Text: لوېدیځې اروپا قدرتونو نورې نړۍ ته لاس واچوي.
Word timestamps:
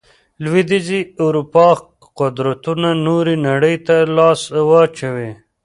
لوېدیځې 0.43 0.99
اروپا 1.23 1.67
قدرتونو 2.19 2.89
نورې 3.05 3.35
نړۍ 3.47 3.75
ته 3.87 3.95
لاس 4.15 4.41
واچوي. 4.69 5.31